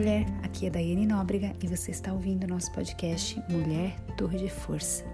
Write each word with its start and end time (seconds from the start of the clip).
mulher, 0.00 0.24
aqui 0.42 0.64
é 0.64 0.70
Daiane 0.70 1.04
Nóbrega 1.04 1.54
e 1.62 1.66
você 1.66 1.90
está 1.90 2.10
ouvindo 2.10 2.46
nosso 2.46 2.72
podcast 2.72 3.38
Mulher 3.50 4.00
Torre 4.16 4.38
de 4.38 4.48
Força. 4.48 5.04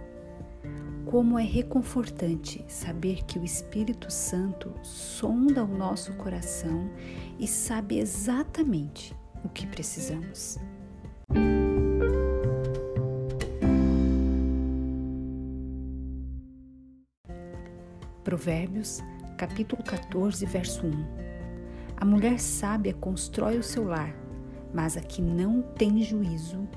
Como 1.05 1.37
é 1.37 1.43
reconfortante 1.43 2.65
saber 2.69 3.25
que 3.25 3.37
o 3.37 3.45
Espírito 3.45 4.09
Santo 4.13 4.73
sonda 4.85 5.65
o 5.65 5.67
nosso 5.67 6.13
coração 6.13 6.89
e 7.37 7.49
sabe 7.49 7.99
exatamente 7.99 9.13
o 9.43 9.49
que 9.49 9.67
precisamos. 9.67 10.57
Provérbios, 18.23 19.01
capítulo 19.37 19.83
14, 19.83 20.47
verso 20.47 20.87
1. 20.87 20.93
A 21.97 22.05
mulher 22.05 22.39
sábia 22.39 22.95
constrói 22.95 23.59
o 23.59 23.65
seu 23.65 23.83
lar, 23.83 24.26
mas 24.77 24.95
a 24.95 25.01
que 25.01 25.23
não 25.23 25.63
tem 25.63 26.03
juízo 26.03 26.69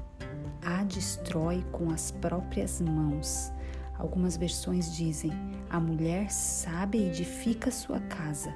a 0.66 0.86
destrói 0.86 1.66
com 1.70 1.92
as 1.92 2.12
próprias 2.12 2.80
mãos. 2.80 3.52
Algumas 3.98 4.38
versões 4.38 4.96
dizem: 4.96 5.34
a 5.70 5.82
mulher 5.82 6.32
sábia 6.32 7.08
edifica 7.08 7.70
sua 7.70 8.00
casa, 8.00 8.56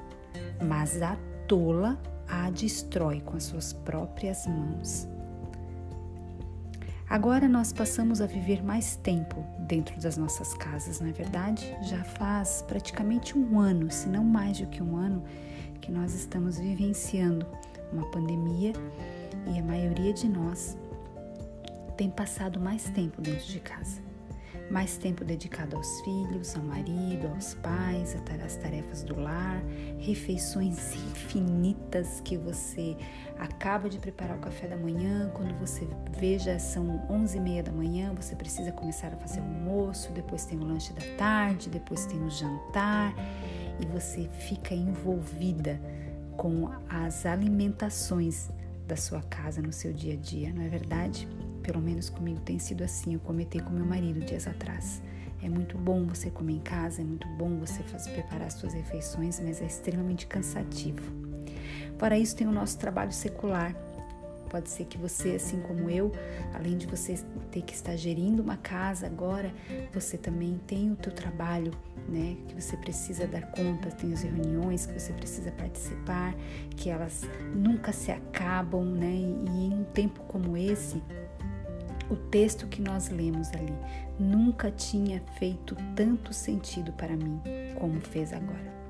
mas 0.66 1.02
a 1.02 1.18
tola 1.46 2.02
a 2.26 2.50
destrói 2.52 3.20
com 3.20 3.36
as 3.36 3.44
suas 3.44 3.74
próprias 3.74 4.48
mãos. 4.48 5.10
Agora 7.10 7.50
nós 7.50 7.74
passamos 7.74 8.22
a 8.22 8.26
viver 8.26 8.64
mais 8.64 8.96
tempo 8.96 9.44
dentro 9.68 10.00
das 10.00 10.16
nossas 10.16 10.54
casas, 10.54 11.02
não 11.02 11.10
é 11.10 11.12
verdade? 11.12 11.76
Já 11.82 12.02
faz 12.02 12.64
praticamente 12.66 13.38
um 13.38 13.60
ano, 13.60 13.92
se 13.92 14.08
não 14.08 14.24
mais 14.24 14.62
do 14.62 14.68
que 14.68 14.82
um 14.82 14.96
ano, 14.96 15.22
que 15.82 15.92
nós 15.92 16.16
estamos 16.16 16.58
vivenciando 16.58 17.46
uma 17.92 18.06
pandemia 18.12 18.74
e 19.54 19.60
a 19.60 19.64
maioria 19.64 20.14
de 20.14 20.28
nós 20.28 20.78
tem 21.98 22.10
passado 22.10 22.60
mais 22.60 22.90
tempo 22.90 23.22
dentro 23.22 23.46
de 23.46 23.60
casa. 23.60 24.02
Mais 24.72 24.98
tempo 24.98 25.26
dedicado 25.26 25.76
aos 25.76 26.02
filhos, 26.02 26.56
ao 26.56 26.64
marido, 26.64 27.28
aos 27.28 27.54
pais, 27.56 28.16
às 28.44 28.56
tarefas 28.56 29.04
do 29.04 29.20
lar, 29.20 29.62
refeições 30.00 30.96
infinitas 30.96 32.22
que 32.22 32.38
você 32.38 32.96
acaba 33.38 33.90
de 33.90 34.00
preparar 34.00 34.38
o 34.38 34.40
café 34.40 34.68
da 34.68 34.78
manhã, 34.78 35.30
quando 35.34 35.54
você 35.60 35.88
veja 36.18 36.58
são 36.60 37.06
11 37.10 37.38
e 37.38 37.42
meia 37.42 37.64
da 37.64 37.72
manhã, 37.72 38.14
você 38.16 38.36
precisa 38.36 38.72
começar 38.72 39.14
a 39.14 39.18
fazer 39.18 39.42
o 39.42 39.44
almoço, 39.44 40.12
depois 40.14 40.46
tem 40.46 40.58
o 40.58 40.64
lanche 40.64 40.94
da 40.94 41.02
tarde, 41.18 41.70
depois 41.70 42.06
tem 42.06 42.24
o 42.24 42.30
jantar 42.30 43.14
e 43.80 43.86
você 43.86 44.30
fica 44.30 44.74
envolvida 44.74 45.80
com 46.38 46.70
as 46.90 47.26
alimentações 47.26 48.50
da 48.88 48.96
sua 48.96 49.22
casa 49.22 49.62
no 49.62 49.72
seu 49.72 49.94
dia 49.94 50.14
a 50.14 50.18
dia, 50.18 50.54
não 50.54 50.62
é 50.62 50.68
verdade? 50.68 51.28
Pelo 51.62 51.82
menos 51.82 52.10
comigo 52.10 52.40
tem 52.42 52.60
sido 52.60 52.84
assim. 52.84 53.14
Eu 53.14 53.20
comentei 53.20 53.62
com 53.62 53.72
meu 53.72 53.86
marido 53.86 54.20
dias 54.20 54.48
atrás. 54.48 55.02
É 55.42 55.50
muito 55.50 55.78
bom 55.78 56.06
você 56.06 56.30
comer 56.30 56.54
em 56.54 56.60
casa, 56.60 57.02
é 57.02 57.04
muito 57.04 57.28
bom 57.38 57.58
você 57.60 57.84
fazer, 57.84 58.12
preparar 58.12 58.48
as 58.48 58.54
suas 58.54 58.74
refeições, 58.74 59.40
mas 59.40 59.62
é 59.62 59.66
extremamente 59.66 60.26
cansativo. 60.26 61.02
Para 61.98 62.18
isso 62.18 62.36
tem 62.36 62.48
o 62.48 62.52
nosso 62.52 62.78
trabalho 62.78 63.12
secular. 63.12 63.76
Pode 64.54 64.70
ser 64.70 64.86
que 64.86 65.00
você, 65.00 65.32
assim 65.32 65.60
como 65.62 65.90
eu, 65.90 66.12
além 66.54 66.78
de 66.78 66.86
você 66.86 67.16
ter 67.50 67.64
que 67.64 67.74
estar 67.74 67.96
gerindo 67.96 68.44
uma 68.44 68.56
casa 68.56 69.08
agora, 69.08 69.52
você 69.92 70.16
também 70.16 70.62
tem 70.68 70.92
o 70.92 70.96
teu 70.96 71.12
trabalho, 71.12 71.72
né, 72.08 72.38
que 72.48 72.62
você 72.62 72.78
precisa 72.78 73.26
dar 73.26 73.50
conta, 73.50 73.90
tem 73.90 74.14
as 74.14 74.22
reuniões 74.22 74.86
que 74.86 74.94
você 74.94 75.12
precisa 75.12 75.52
participar, 75.54 76.36
que 76.78 76.92
elas 76.92 77.24
nunca 77.56 77.92
se 77.92 78.12
acabam, 78.12 78.86
né? 78.86 79.12
E, 79.12 79.66
em 79.66 79.74
um 79.74 79.86
tempo 79.86 80.20
como 80.28 80.56
esse, 80.56 81.02
o 82.08 82.16
texto 82.16 82.68
que 82.68 82.80
nós 82.80 83.10
lemos 83.10 83.50
ali 83.54 83.74
nunca 84.20 84.70
tinha 84.70 85.20
feito 85.40 85.76
tanto 85.96 86.32
sentido 86.32 86.94
para 86.94 87.18
mim 87.18 87.42
como 87.80 88.00
fez 88.02 88.32
agora. 88.32 88.83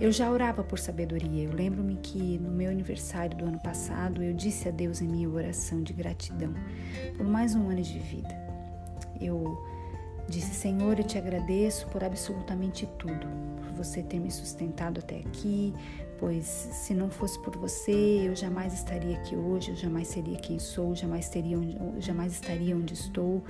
Eu 0.00 0.12
já 0.12 0.30
orava 0.30 0.62
por 0.62 0.78
sabedoria. 0.78 1.44
Eu 1.44 1.52
lembro-me 1.52 1.96
que 1.96 2.38
no 2.38 2.50
meu 2.50 2.70
aniversário 2.70 3.36
do 3.36 3.44
ano 3.44 3.58
passado 3.58 4.22
eu 4.22 4.32
disse 4.32 4.68
a 4.68 4.70
Deus 4.70 5.00
em 5.00 5.08
minha 5.08 5.28
oração 5.28 5.82
de 5.82 5.92
gratidão 5.92 6.54
por 7.16 7.26
mais 7.26 7.56
um 7.56 7.68
ano 7.68 7.82
de 7.82 7.98
vida. 7.98 8.34
Eu 9.20 9.58
disse: 10.28 10.54
Senhor, 10.54 10.98
eu 10.98 11.04
te 11.04 11.18
agradeço 11.18 11.88
por 11.88 12.04
absolutamente 12.04 12.86
tudo, 12.96 13.26
por 13.56 13.72
você 13.72 14.00
ter 14.00 14.20
me 14.20 14.30
sustentado 14.30 15.00
até 15.00 15.18
aqui, 15.18 15.74
pois 16.18 16.44
se 16.46 16.92
não 16.92 17.08
fosse 17.08 17.38
por 17.38 17.56
você, 17.56 17.92
eu 18.26 18.34
jamais 18.34 18.74
estaria 18.74 19.16
aqui 19.16 19.36
hoje, 19.36 19.70
eu 19.70 19.76
jamais 19.76 20.08
seria 20.08 20.36
quem 20.36 20.58
sou, 20.58 20.94
jamais, 20.94 21.28
teria 21.28 21.58
jamais 21.98 22.32
estaria 22.32 22.76
onde 22.76 22.94
estou. 22.94 23.42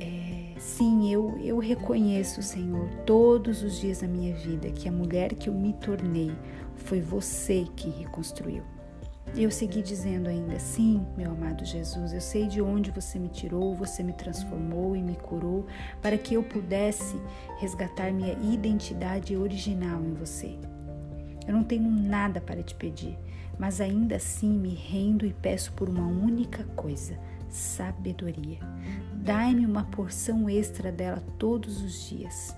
É, 0.00 0.58
sim, 0.58 1.10
eu, 1.10 1.36
eu 1.38 1.58
reconheço, 1.58 2.42
Senhor, 2.42 2.88
todos 3.06 3.62
os 3.62 3.80
dias 3.80 4.00
da 4.00 4.08
minha 4.08 4.34
vida 4.34 4.70
que 4.70 4.88
a 4.88 4.92
mulher 4.92 5.34
que 5.34 5.48
eu 5.48 5.54
me 5.54 5.72
tornei 5.74 6.32
foi 6.76 7.00
você 7.00 7.66
quem 7.76 7.90
reconstruiu. 7.90 8.62
Eu 9.36 9.50
segui 9.50 9.82
dizendo 9.82 10.28
ainda: 10.28 10.58
Sim, 10.60 11.04
meu 11.16 11.32
amado 11.32 11.64
Jesus, 11.64 12.12
eu 12.12 12.20
sei 12.20 12.46
de 12.46 12.60
onde 12.60 12.90
você 12.90 13.18
me 13.18 13.28
tirou, 13.28 13.74
você 13.74 14.02
me 14.02 14.12
transformou 14.12 14.94
e 14.94 15.02
me 15.02 15.16
curou 15.16 15.66
para 16.00 16.16
que 16.16 16.34
eu 16.34 16.42
pudesse 16.42 17.20
resgatar 17.58 18.12
minha 18.12 18.34
identidade 18.34 19.36
original 19.36 20.00
em 20.04 20.14
você. 20.14 20.56
Eu 21.46 21.54
não 21.54 21.64
tenho 21.64 21.90
nada 21.90 22.40
para 22.40 22.62
te 22.62 22.74
pedir, 22.74 23.18
mas 23.58 23.80
ainda 23.80 24.16
assim 24.16 24.50
me 24.50 24.74
rendo 24.74 25.26
e 25.26 25.32
peço 25.32 25.72
por 25.72 25.88
uma 25.88 26.06
única 26.06 26.64
coisa: 26.76 27.18
sabedoria. 27.48 28.58
Dai-me 29.14 29.64
uma 29.64 29.84
porção 29.84 30.48
extra 30.48 30.90
dela 30.90 31.22
todos 31.38 31.82
os 31.82 32.08
dias. 32.08 32.56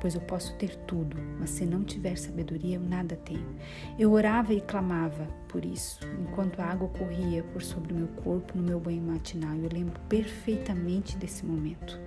Pois 0.00 0.16
eu 0.16 0.20
posso 0.20 0.56
ter 0.56 0.74
tudo, 0.78 1.16
mas 1.38 1.50
se 1.50 1.64
não 1.64 1.84
tiver 1.84 2.16
sabedoria, 2.16 2.74
eu 2.74 2.80
nada 2.80 3.14
tenho. 3.14 3.54
Eu 3.96 4.10
orava 4.10 4.52
e 4.52 4.60
clamava 4.60 5.28
por 5.48 5.64
isso, 5.64 6.00
enquanto 6.20 6.58
a 6.58 6.64
água 6.64 6.88
corria 6.88 7.44
por 7.44 7.62
sobre 7.62 7.94
meu 7.94 8.08
corpo 8.08 8.58
no 8.58 8.64
meu 8.64 8.80
banho 8.80 9.00
matinal. 9.00 9.54
Eu 9.54 9.68
lembro 9.72 10.00
perfeitamente 10.08 11.16
desse 11.16 11.46
momento. 11.46 12.00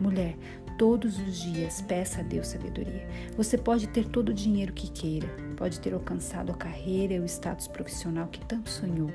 Mulher, 0.00 0.36
todos 0.78 1.18
os 1.18 1.36
dias 1.38 1.80
peça 1.82 2.20
a 2.20 2.22
Deus 2.22 2.46
sabedoria. 2.46 3.06
Você 3.36 3.58
pode 3.58 3.88
ter 3.88 4.06
todo 4.06 4.28
o 4.28 4.34
dinheiro 4.34 4.72
que 4.72 4.88
queira, 4.88 5.28
pode 5.56 5.80
ter 5.80 5.92
alcançado 5.92 6.52
a 6.52 6.54
carreira 6.54 7.14
e 7.14 7.20
o 7.20 7.24
status 7.24 7.66
profissional 7.66 8.28
que 8.28 8.44
tanto 8.46 8.70
sonhou. 8.70 9.10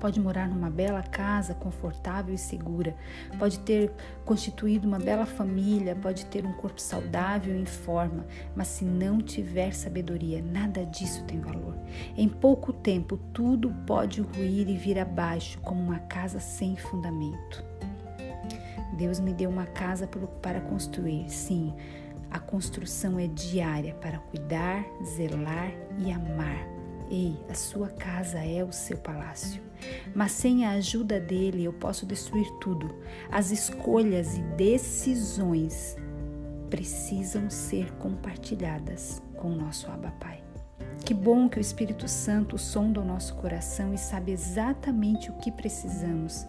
Pode 0.00 0.20
morar 0.20 0.48
numa 0.48 0.68
bela 0.68 1.02
casa 1.02 1.54
confortável 1.54 2.34
e 2.34 2.36
segura, 2.36 2.94
pode 3.38 3.60
ter 3.60 3.90
constituído 4.24 4.86
uma 4.86 4.98
bela 4.98 5.24
família, 5.24 5.96
pode 5.96 6.26
ter 6.26 6.44
um 6.44 6.52
corpo 6.52 6.78
saudável 6.78 7.56
e 7.56 7.62
em 7.62 7.64
forma, 7.64 8.26
mas 8.54 8.68
se 8.68 8.84
não 8.84 9.18
tiver 9.18 9.72
sabedoria, 9.72 10.42
nada 10.42 10.84
disso 10.84 11.24
tem 11.24 11.40
valor. 11.40 11.74
Em 12.18 12.28
pouco 12.28 12.70
tempo, 12.70 13.16
tudo 13.32 13.72
pode 13.86 14.20
ruir 14.20 14.68
e 14.68 14.76
vir 14.76 14.98
abaixo 14.98 15.58
como 15.60 15.80
uma 15.80 16.00
casa 16.00 16.38
sem 16.38 16.76
fundamento. 16.76 17.73
Deus 18.94 19.20
me 19.20 19.32
deu 19.32 19.50
uma 19.50 19.66
casa 19.66 20.08
para 20.40 20.60
construir. 20.60 21.28
Sim, 21.28 21.74
a 22.30 22.38
construção 22.38 23.18
é 23.18 23.26
diária 23.26 23.94
para 23.94 24.18
cuidar, 24.18 24.84
zelar 25.04 25.72
e 25.98 26.10
amar. 26.10 26.66
Ei, 27.10 27.38
a 27.48 27.54
sua 27.54 27.88
casa 27.88 28.38
é 28.38 28.64
o 28.64 28.72
seu 28.72 28.96
palácio. 28.96 29.62
Mas 30.14 30.32
sem 30.32 30.64
a 30.64 30.70
ajuda 30.70 31.20
dele 31.20 31.64
eu 31.64 31.72
posso 31.72 32.06
destruir 32.06 32.50
tudo. 32.60 32.94
As 33.30 33.50
escolhas 33.50 34.36
e 34.36 34.40
decisões 34.56 35.96
precisam 36.70 37.48
ser 37.50 37.92
compartilhadas 37.98 39.22
com 39.36 39.52
o 39.52 39.56
nosso 39.56 39.88
Abba 39.90 40.10
Pai. 40.18 40.42
Que 41.04 41.12
bom 41.12 41.48
que 41.48 41.58
o 41.58 41.60
Espírito 41.60 42.08
Santo 42.08 42.56
sonda 42.56 43.00
o 43.00 43.04
nosso 43.04 43.34
coração 43.34 43.92
e 43.92 43.98
sabe 43.98 44.32
exatamente 44.32 45.30
o 45.30 45.34
que 45.34 45.52
precisamos 45.52 46.46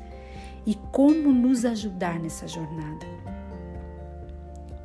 e 0.65 0.75
como 0.91 1.31
nos 1.31 1.65
ajudar 1.65 2.19
nessa 2.19 2.47
jornada. 2.47 3.05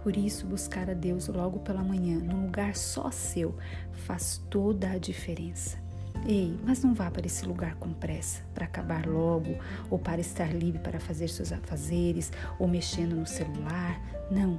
Por 0.02 0.16
isso, 0.16 0.46
buscar 0.46 0.88
a 0.88 0.94
Deus 0.94 1.28
logo 1.28 1.60
pela 1.60 1.82
manhã, 1.82 2.18
num 2.18 2.46
lugar 2.46 2.74
só 2.74 3.10
seu, 3.10 3.54
faz 3.92 4.42
toda 4.48 4.90
a 4.90 4.98
diferença. 4.98 5.78
Ei, 6.26 6.58
mas 6.64 6.82
não 6.82 6.94
vá 6.94 7.10
para 7.10 7.26
esse 7.26 7.46
lugar 7.46 7.76
com 7.76 7.92
pressa, 7.92 8.42
para 8.54 8.64
acabar 8.64 9.06
logo, 9.06 9.56
ou 9.90 9.98
para 9.98 10.20
estar 10.20 10.54
livre 10.54 10.78
para 10.80 11.00
fazer 11.00 11.28
seus 11.28 11.52
afazeres, 11.52 12.32
ou 12.58 12.66
mexendo 12.66 13.14
no 13.14 13.26
celular. 13.26 14.00
Não. 14.30 14.58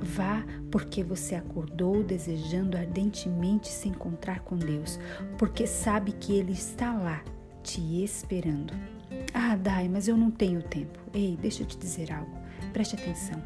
Vá 0.00 0.44
porque 0.70 1.02
você 1.02 1.34
acordou 1.34 2.02
desejando 2.02 2.76
ardentemente 2.76 3.68
se 3.68 3.88
encontrar 3.88 4.40
com 4.40 4.56
Deus, 4.56 4.98
porque 5.36 5.66
sabe 5.66 6.12
que 6.12 6.34
Ele 6.34 6.52
está 6.52 6.92
lá, 6.92 7.22
te 7.62 8.02
esperando. 8.02 8.97
Ah, 9.32 9.56
Dai, 9.56 9.88
mas 9.88 10.08
eu 10.08 10.16
não 10.16 10.30
tenho 10.30 10.62
tempo. 10.62 10.98
Ei, 11.12 11.38
deixa 11.40 11.62
eu 11.62 11.66
te 11.66 11.76
dizer 11.76 12.12
algo. 12.12 12.36
Preste 12.72 12.96
atenção. 12.96 13.42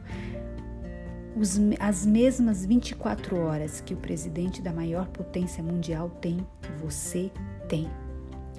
os, 1.37 1.59
as 1.79 2.05
mesmas 2.05 2.65
24 2.65 3.39
horas 3.39 3.81
que 3.81 3.95
o 3.95 3.97
presidente 3.97 4.61
da 4.61 4.73
maior 4.73 5.09
potência 5.09 5.63
mundial 5.63 6.11
tem, 6.21 6.47
você 6.81 7.31
tem. 7.69 7.89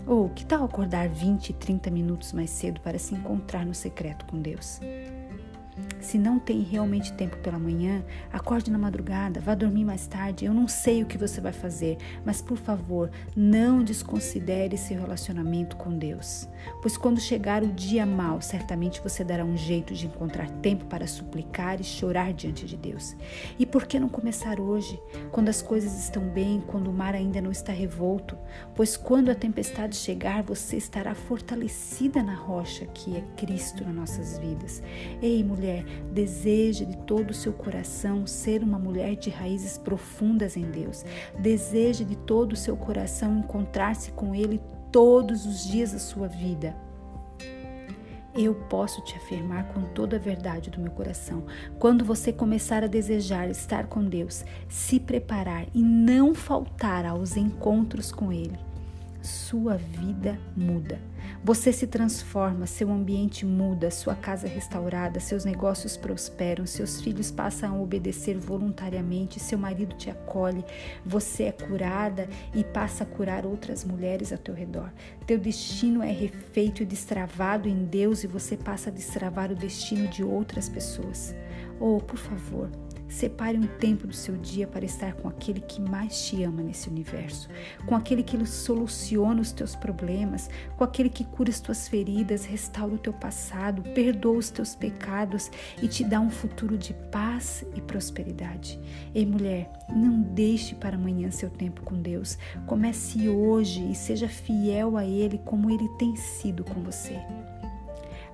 Ou 0.06 0.30
que 0.30 0.46
tal 0.46 0.66
acordar 0.66 1.08
20, 1.08 1.54
30 1.54 1.90
minutos 1.90 2.34
mais 2.34 2.50
cedo 2.50 2.82
para 2.82 3.00
se 3.00 3.14
encontrar 3.16 3.66
no 3.66 3.74
secreto 3.74 4.26
com 4.26 4.42
Deus? 4.42 4.80
Se 6.04 6.18
não 6.18 6.38
tem 6.38 6.62
realmente 6.62 7.14
tempo 7.14 7.38
pela 7.38 7.58
manhã, 7.58 8.04
acorde 8.32 8.70
na 8.70 8.78
madrugada, 8.78 9.40
vá 9.40 9.56
dormir 9.56 9.86
mais 9.86 10.06
tarde. 10.06 10.44
Eu 10.44 10.54
não 10.54 10.68
sei 10.68 11.02
o 11.02 11.06
que 11.06 11.18
você 11.18 11.40
vai 11.40 11.54
fazer, 11.54 11.98
mas 12.26 12.42
por 12.42 12.58
favor, 12.58 13.10
não 13.34 13.82
desconsidere 13.82 14.78
seu 14.78 15.00
relacionamento 15.00 15.78
com 15.78 15.98
Deus. 15.98 16.48
Pois 16.82 16.98
quando 16.98 17.22
chegar 17.22 17.64
o 17.64 17.72
dia 17.72 18.06
mau, 18.06 18.42
certamente 18.42 19.02
você 19.02 19.24
dará 19.24 19.46
um 19.46 19.56
jeito 19.56 19.94
de 19.94 20.08
encontrar 20.08 20.50
tempo 20.62 20.86
para 20.86 21.08
suplicar 21.08 21.80
e 21.80 21.86
chorar 21.86 22.34
diante 22.34 22.66
de 22.66 22.76
Deus. 22.76 23.16
E 23.58 23.66
por 23.66 23.86
que 23.86 23.98
não 23.98 24.10
começar 24.10 24.60
hoje, 24.60 25.00
quando 25.32 25.48
as 25.48 25.62
coisas 25.62 25.98
estão 25.98 26.24
bem, 26.24 26.62
quando 26.68 26.90
o 26.90 26.94
mar 26.94 27.16
ainda 27.16 27.42
não 27.42 27.52
está 27.52 27.72
revolto? 27.72 28.38
Pois 28.76 28.98
quando 28.98 29.30
a 29.30 29.36
tempestade 29.36 29.96
chegar, 29.96 30.44
você 30.44 30.76
estará 30.76 31.16
fortalecida 31.16 32.22
na 32.22 32.36
rocha 32.36 32.86
que 32.88 33.16
é 33.16 33.22
Cristo 33.38 33.86
nas 33.86 33.96
nossas 33.96 34.38
vidas. 34.38 34.84
Ei, 35.22 35.42
mulher, 35.46 35.86
Deseja 36.12 36.86
de 36.86 36.98
todo 36.98 37.32
o 37.32 37.34
seu 37.34 37.54
coração 37.54 38.28
ser 38.28 38.64
uma 38.64 38.78
mulher 38.78 39.16
de 39.16 39.30
raízes 39.30 39.78
profundas 39.78 40.56
em 40.56 40.70
Deus. 40.70 41.04
Deseja 41.40 42.04
de 42.04 42.16
todo 42.16 42.54
o 42.54 42.58
seu 42.58 42.78
coração 42.78 43.40
encontrar-se 43.40 44.12
com 44.12 44.36
Ele 44.36 44.62
todos 44.92 45.46
os 45.46 45.66
dias 45.66 45.92
da 45.92 46.00
sua 46.00 46.28
vida. 46.28 46.76
Eu 48.36 48.56
posso 48.56 49.00
te 49.02 49.16
afirmar 49.16 49.68
com 49.74 49.82
toda 49.94 50.16
a 50.16 50.20
verdade 50.20 50.72
do 50.72 50.80
meu 50.80 50.92
coração. 50.92 51.44
Quando 51.78 52.04
você 52.04 52.34
começar 52.34 52.84
a 52.84 52.88
desejar 52.88 53.48
estar 53.48 53.86
com 53.86 54.04
Deus, 54.04 54.44
se 54.68 55.00
preparar 55.00 55.68
e 55.74 55.84
não 55.84 56.34
faltar 56.34 57.06
aos 57.06 57.38
encontros 57.38 58.12
com 58.12 58.34
Ele, 58.34 58.58
sua 59.22 59.78
vida 59.78 60.40
muda. 60.58 61.00
Você 61.44 61.74
se 61.74 61.88
transforma, 61.88 62.66
seu 62.66 62.92
ambiente 62.92 63.46
muda, 63.46 63.92
sua 63.92 64.16
casa 64.16 64.48
é 64.48 64.50
restaurada, 64.50 65.20
seus 65.20 65.44
negócios 65.44 65.98
prosperam, 65.98 66.66
seus 66.66 67.02
filhos 67.02 67.32
passam 67.32 67.76
a 67.76 67.82
obedecer 67.82 68.38
voluntariamente, 68.38 69.40
seu 69.40 69.58
marido 69.58 69.96
te 69.96 70.10
acolhe, 70.10 70.64
você 71.06 71.44
é 71.44 71.52
curada 71.52 72.30
e 72.54 72.64
passa 72.64 73.04
a 73.04 73.08
curar 73.08 73.46
outras 73.46 73.84
mulheres 73.84 74.32
ao 74.32 74.38
teu 74.38 74.56
redor. 74.56 74.92
Teu 75.28 75.38
destino 75.38 76.02
é 76.02 76.12
refeito 76.12 76.82
e 76.82 76.86
destravado 76.86 77.68
em 77.68 77.86
Deus 77.86 78.24
e 78.24 78.28
você 78.28 78.56
passa 78.56 78.90
a 78.90 78.94
destravar 78.94 79.52
o 79.52 79.56
destino 79.56 80.08
de 80.08 80.24
outras 80.24 80.70
pessoas. 80.70 81.36
Oh, 81.80 81.98
por 81.98 82.18
favor, 82.18 82.70
Separe 83.14 83.60
um 83.60 83.68
tempo 83.68 84.08
do 84.08 84.16
seu 84.16 84.36
dia 84.36 84.66
para 84.66 84.84
estar 84.84 85.14
com 85.14 85.28
aquele 85.28 85.60
que 85.62 85.80
mais 85.80 86.26
te 86.26 86.42
ama 86.44 86.64
nesse 86.64 86.90
universo, 86.90 87.48
com 87.86 87.96
aquele 87.96 88.24
que 88.24 88.44
soluciona 88.44 89.40
os 89.40 89.52
teus 89.52 89.76
problemas, 89.76 90.50
com 90.76 90.84
aquele 90.84 91.10
que 91.14 91.24
cura 91.24 91.50
as 91.50 91.60
tuas 91.60 91.88
feridas, 91.88 92.46
restaura 92.46 92.96
o 92.96 92.98
teu 92.98 93.14
passado, 93.14 93.82
perdoa 93.94 94.38
os 94.38 94.50
teus 94.50 94.76
pecados 94.76 95.52
e 95.82 95.88
te 95.88 96.04
dá 96.04 96.20
um 96.20 96.30
futuro 96.30 96.78
de 96.78 96.94
paz 97.12 97.64
e 97.76 97.82
prosperidade. 97.82 98.80
Ei, 99.14 99.26
mulher, 99.26 99.72
não 99.90 100.22
deixe 100.22 100.76
para 100.76 100.96
amanhã 100.96 101.30
seu 101.32 101.50
tempo 101.50 101.84
com 101.84 102.02
Deus. 102.02 102.38
Comece 102.66 103.30
hoje 103.30 103.92
e 103.92 103.96
seja 103.96 104.28
fiel 104.28 104.98
a 104.98 105.06
Ele 105.06 105.38
como 105.46 105.70
Ele 105.70 105.88
tem 105.98 106.16
sido 106.16 106.64
com 106.64 106.82
você. 106.82 107.20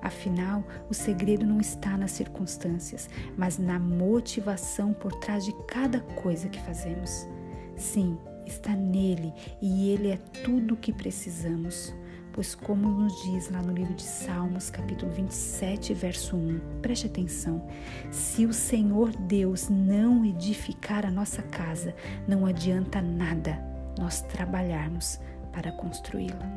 Afinal, 0.02 0.64
o 0.88 0.94
segredo 0.94 1.46
não 1.46 1.60
está 1.60 1.96
nas 1.96 2.12
circunstâncias, 2.12 3.08
mas 3.36 3.58
na 3.58 3.78
motivação 3.78 4.94
por 4.94 5.12
trás 5.16 5.44
de 5.44 5.52
cada 5.66 6.00
coisa 6.00 6.48
que 6.48 6.60
fazemos. 6.60 7.28
Sim, 7.76 8.16
está 8.46 8.74
nele 8.74 9.32
e 9.60 9.90
ele 9.90 10.08
é 10.08 10.16
tudo 10.16 10.74
o 10.74 10.76
que 10.76 10.92
precisamos. 10.92 11.94
Pois, 12.32 12.54
como 12.54 12.88
nos 12.88 13.22
diz 13.22 13.50
lá 13.50 13.60
no 13.60 13.72
livro 13.72 13.92
de 13.94 14.04
Salmos, 14.04 14.70
capítulo 14.70 15.10
27, 15.12 15.92
verso 15.94 16.36
1, 16.36 16.60
preste 16.80 17.06
atenção: 17.06 17.66
se 18.10 18.46
o 18.46 18.52
Senhor 18.52 19.10
Deus 19.16 19.68
não 19.68 20.24
edificar 20.24 21.04
a 21.04 21.10
nossa 21.10 21.42
casa, 21.42 21.94
não 22.28 22.46
adianta 22.46 23.02
nada 23.02 23.58
nós 23.98 24.22
trabalharmos 24.22 25.18
para 25.52 25.72
construí-la. 25.72 26.48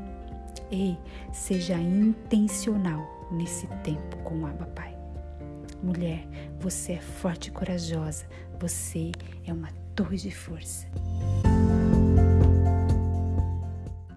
Ei, 0.69 0.97
seja 1.31 1.75
intencional 1.75 3.01
nesse 3.31 3.67
tempo 3.83 4.17
com 4.17 4.41
o 4.41 4.45
Abba 4.45 4.67
Pai. 4.67 4.95
Mulher, 5.81 6.25
você 6.59 6.93
é 6.93 7.01
forte 7.01 7.47
e 7.47 7.51
corajosa, 7.51 8.25
você 8.59 9.11
é 9.45 9.51
uma 9.51 9.69
torre 9.95 10.17
de 10.17 10.31
força. 10.31 10.87